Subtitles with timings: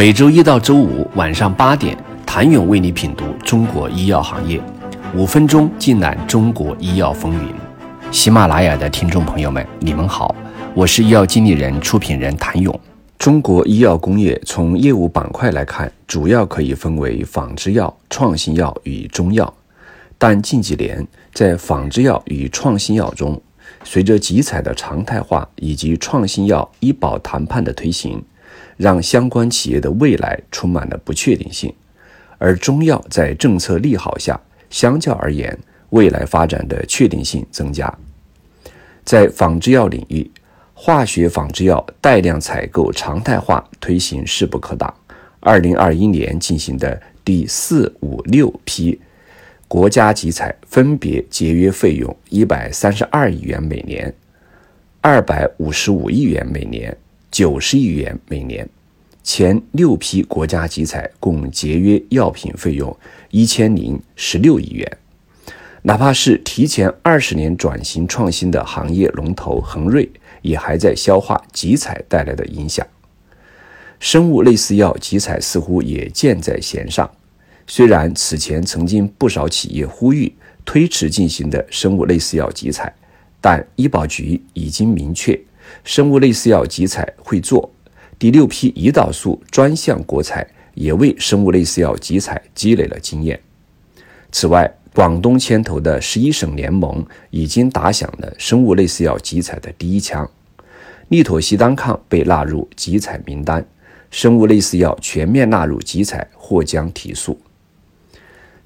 [0.00, 4.58] 每周一到周五晚上八点，谭勇为你品读中国医药行业，
[5.14, 7.54] 五分钟尽览中国医药风云。
[8.10, 10.34] 喜马拉雅的听众朋友们，你们好，
[10.74, 12.80] 我是医药经理人、出品人谭勇。
[13.18, 19.52] 中国医药工业从业务板块来看，主要可以分为仿制药、创新药与中药。
[20.16, 23.38] 但近几年，在仿制药与创新药中，
[23.84, 28.24] 随着集采的常态化以及创新药医保谈判的推行，
[28.80, 31.70] 让相关企业的未来充满了不确定性，
[32.38, 34.40] 而中药在政策利好下，
[34.70, 35.54] 相较而言，
[35.90, 37.94] 未来发展的确定性增加。
[39.04, 40.30] 在仿制药领域，
[40.72, 44.92] 化学仿制药带量采购常态化推行势不可挡。
[45.40, 48.98] 二零二一年进行的第四、五、六批
[49.68, 54.10] 国家集采，分别节约费用一百三十二亿元每年、
[55.02, 56.96] 二百五十五亿元每年。
[57.30, 58.68] 九十亿元每年，
[59.22, 62.94] 前六批国家集采共节约药品费用
[63.30, 64.98] 一千零十六亿元。
[65.82, 70.10] 哪怕是提前二十年转型创新的行业龙头恒瑞，
[70.42, 72.84] 也还在消化集采带来的影响。
[74.00, 77.08] 生物类似药集采似乎也箭在弦上。
[77.68, 82.92] 虽然此前曾经不少企业呼吁推迟进行的生物类似药集采，
[83.40, 85.40] 但医保局已经明确。
[85.84, 87.70] 生物类似药集采会做，
[88.18, 93.40] 第六批胰岛素专项国采也为生物类似药集采积累了经验。
[94.30, 100.28] 此外，广东牵头的十一省联盟已经打响了生物类似药集采的第一枪，
[101.08, 103.64] 利妥昔单抗被纳入集采名单，
[104.10, 107.38] 生物类似药全面纳入集采或将提速。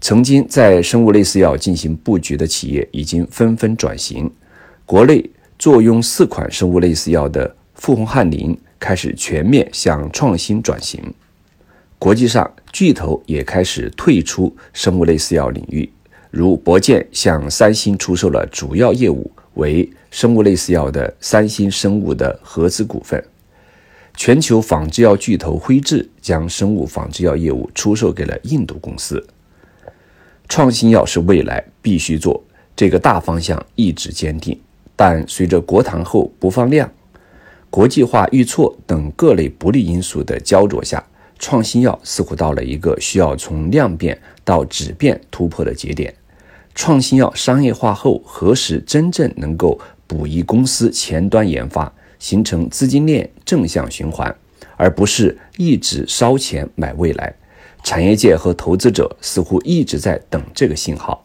[0.01, 4.31] 曾经在生物类似药进行布局的企业已经纷纷转型，
[4.85, 5.31] 国内。
[5.65, 11.03] 坐拥四款生物类似药的富宏汉林开始全面向创新转型，
[11.99, 15.91] 国际上巨头也开始退出生物类似药领域，
[16.31, 23.25] 如博健向三星出售了主要业务为生物类似药的三星生物的合资股份，
[24.15, 29.27] 全球仿制药巨头辉智将生物仿制药业务出售给了印度公司。
[30.47, 32.45] 创新药是未来必须做，
[32.77, 34.61] 这个大方向一直坚定。
[34.97, 36.91] 但随着国谈后不放量、
[37.71, 41.05] 国际化遇挫等各类不利因素的焦灼下，
[41.39, 46.15] 创新药似乎到了一个需要从量变到质变突破的节点。
[46.75, 54.35] 创新药商业化后，何时真正能够补益公司前端研发，形成资金链正向循环，
[54.77, 57.35] 而不是一直烧钱买未来？
[57.83, 61.24] 产业界和投资者似乎一直在等这个信号。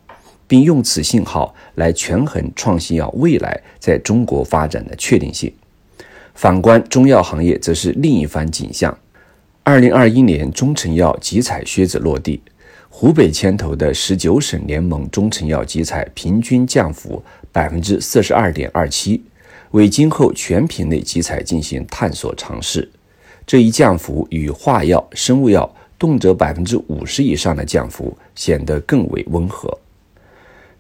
[0.50, 5.54] 并用此信号来权衡创新药未来在中国发展的确定性。
[6.34, 8.98] 反观中药行业，则是另一番景象。
[9.64, 12.42] 二零二一年，中成药集采靴子落地，
[12.90, 17.22] 湖北牵头的十九省联盟中成药集采平均降幅
[17.52, 19.22] 百分之四十二点二七，
[19.72, 22.90] 为今后全品类集采进行探索尝试。
[23.46, 29.78] 这一降幅与化药、生物药动辄百分之五十以上的降幅显得更为温和。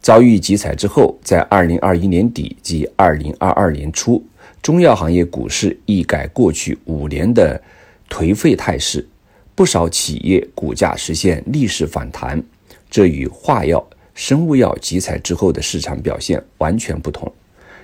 [0.01, 4.23] 遭遇集采之后，在二零二一年底及二零二二年初，
[4.61, 7.61] 中药行业股市一改过去五年的
[8.09, 9.05] 颓废态势，
[9.53, 12.41] 不少企业股价实现逆势反弹。
[12.89, 17.31] 这与化药、生物药集采之后的市场表现完全不同。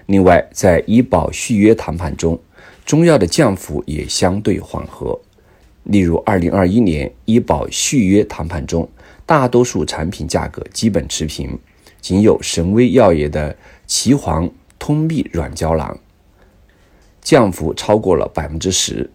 [0.05, 2.39] 另外，在医保续约谈判中，
[2.85, 5.19] 中药的降幅也相对缓和。
[5.83, 8.87] 例如，二零二一年医保续约谈判中，
[9.25, 11.59] 大多数产品价格基本持平。
[12.05, 13.57] 仅有神威药业的
[13.87, 15.97] 岐黄通秘软胶囊
[17.19, 19.09] 降幅超过了百分之十，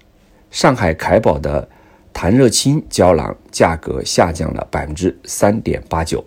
[0.50, 1.68] 上海凯宝的
[2.12, 6.24] 弹热清胶囊价格下降了百分之三点八九。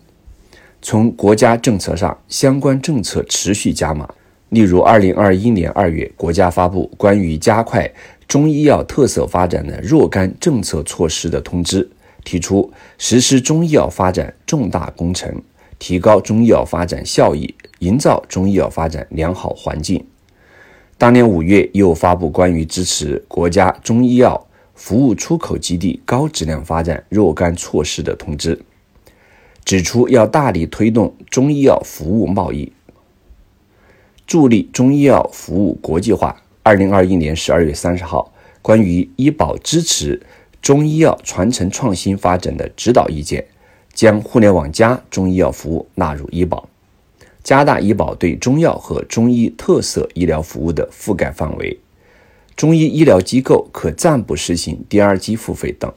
[0.82, 4.08] 从国家政策上，相关政策持续加码。
[4.48, 7.92] 例如，二零二一年二月，国家发布关于加快
[8.26, 11.92] 中医药特色发展的若干政策措施的通知，
[12.24, 15.44] 提出实施中医药发展重大工程。
[15.84, 20.02] 提高中医药发展效益，营造中医药发展良好环境。
[20.98, 28.58] 当年五月，又发布关于支持国家中医药服务出口基地高质量发展若干措施的通知，
[29.66, 32.72] 指出要大力推动中医药服务贸易，
[34.26, 36.42] 助力中医药服务国际化。
[36.64, 38.32] 二零二一年十二月三十号，
[38.62, 40.22] 关于医保支持
[40.62, 43.46] 中医药传承创新发展的指导意见。
[43.94, 46.68] 将互联网加中医药服务纳入医保，
[47.44, 51.80] 加大医保对中药和中医特色医疗服务的覆盖范围，
[52.56, 55.92] 中医医疗机构可暂不实行第二级付费等。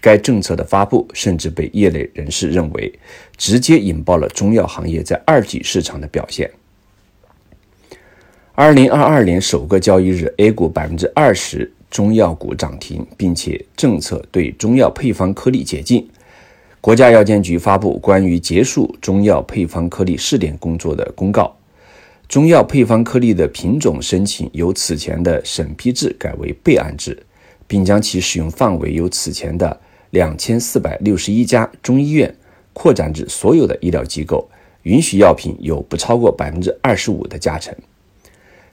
[0.00, 2.92] 该政策的发布，甚至被业内人士认为，
[3.36, 6.50] 直接引爆了中药行业在二级市场的表现。
[8.54, 16.08] 二零二二年首个交易日，A 股百分之二十中药股涨停，并且政策对中药配方颗粒解禁。
[16.82, 21.56] 国家药监局发布关于结束中药配方颗粒试点工作的公告，
[22.26, 27.16] 中药配方颗粒的品种申请由此前的审批制改为备案制，
[27.68, 29.80] 并将其使用范围由此前的
[30.10, 32.34] 两千四百六十一家中医院
[32.72, 34.50] 扩展至所有的医疗机构，
[34.82, 37.72] 允许药品有不超过百分之二十五的加成。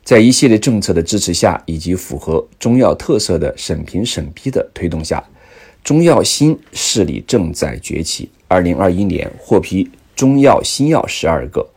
[0.04, 5.24] 在一系列政策的支持下，以及符合中药特色的审评审批的推动下，
[5.84, 8.30] 中药新势力正在崛起。
[8.48, 11.68] 二零二一年获批中药新药十二个，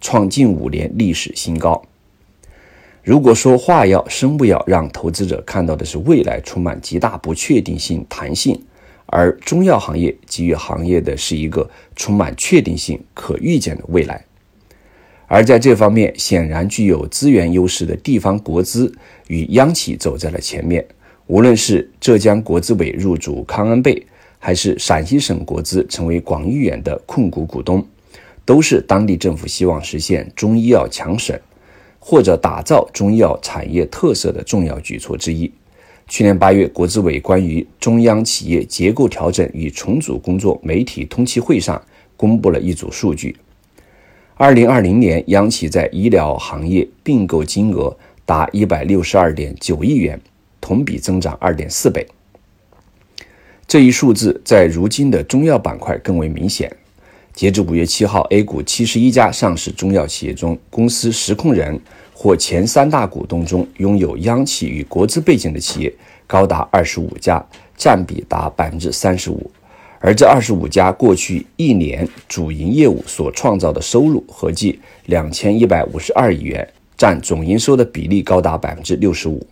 [0.00, 1.82] 创近五年历史新高。
[3.02, 8.60] 如果说化药、生物药让投资者看到的是未来充满极大不确定性、弹性。
[9.06, 14.24] 而中药行业给予行业的是一个充满确定性、可预见的未来。
[15.26, 18.94] 而在这方面，显然具有资源优势的地方国资
[19.26, 20.86] 与央企走在了前面。
[21.26, 24.04] 无论是浙江国资委入主康安贝，
[24.38, 27.86] 还是陕西省国资成为广誉远的控股股东，
[28.44, 31.38] 都是当地政府希望实现中医药强省
[31.98, 35.50] 或者打造中医药产业特色的重要举措之一。
[36.08, 41.80] 去年八月，国资委关于中央企业结构调整与重组工作媒体通气会上
[42.16, 43.34] 公布了一组数据：
[44.34, 47.96] 二零二零年，央企在医疗行业并购金额
[48.26, 50.20] 达一百六十二点九亿元，
[50.62, 52.06] 同比增长二点四倍。
[53.66, 56.74] 这一数字在如今的中药板块更为明显。
[57.34, 61.78] 截至五月七号，A 股七十一家上市中药企业中，公司实控人。
[62.14, 65.92] 或前三大股东中拥有央企与国资背景的企业
[66.24, 67.44] 高达二十五家，
[67.76, 69.50] 占比达百分之三十五。
[69.98, 79.44] 而这二十五家过去一年主营业务所创造的收入合计两千一百五十二亿元，占总营收的比例高达百分之六十五。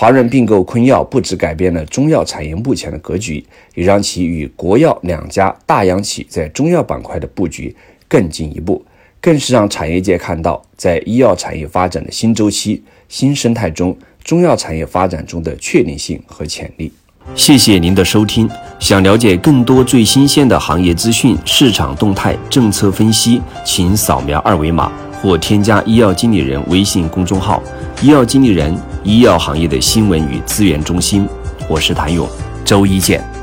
[0.00, 7.74] 华润并购昆药，不只改变了中药产业目前的格局，也让其与国药两家大央企在中药板块的布局
[8.06, 8.80] 更进一步。
[9.20, 16.92] 更是让产业界看到，在医药产业发展的新周期、新生态中，中药产业发展中的确定性和潜力。
[17.34, 18.48] 谢谢您的收听。
[18.78, 27.60] 想了解更多最新鲜的行业资讯、市场动态、政策分析，请扫描二维码或添加医药经理人微信公众号
[28.00, 28.72] “医药经理人”——
[29.08, 31.26] 医药行业的新闻与资源中心。
[31.66, 32.28] 我是谭勇，
[32.62, 33.37] 周一见。